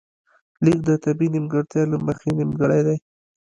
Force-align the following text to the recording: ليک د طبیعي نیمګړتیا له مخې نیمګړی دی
ليک 0.63 0.79
د 0.85 0.89
طبیعي 1.03 1.31
نیمګړتیا 1.33 1.81
له 1.91 1.97
مخې 2.05 2.29
نیمګړی 2.39 2.81
دی 2.87 2.97